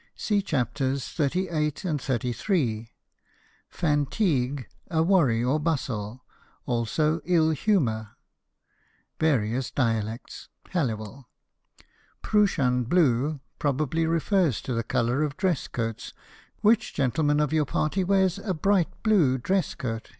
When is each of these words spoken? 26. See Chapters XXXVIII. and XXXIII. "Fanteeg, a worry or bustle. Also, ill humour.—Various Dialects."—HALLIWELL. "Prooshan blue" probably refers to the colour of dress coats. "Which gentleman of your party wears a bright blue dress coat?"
26. 0.17 0.23
See 0.27 0.41
Chapters 0.41 1.03
XXXVIII. 1.05 1.85
and 1.85 2.01
XXXIII. 2.01 2.89
"Fanteeg, 3.69 4.65
a 4.89 5.03
worry 5.03 5.43
or 5.43 5.59
bustle. 5.59 6.23
Also, 6.65 7.21
ill 7.25 7.51
humour.—Various 7.51 9.69
Dialects."—HALLIWELL. 9.69 11.29
"Prooshan 12.23 12.85
blue" 12.89 13.41
probably 13.59 14.07
refers 14.07 14.59
to 14.63 14.73
the 14.73 14.81
colour 14.81 15.21
of 15.21 15.37
dress 15.37 15.67
coats. 15.67 16.13
"Which 16.61 16.95
gentleman 16.95 17.39
of 17.39 17.53
your 17.53 17.65
party 17.65 18.03
wears 18.03 18.39
a 18.39 18.55
bright 18.55 18.89
blue 19.03 19.37
dress 19.37 19.75
coat?" 19.75 20.09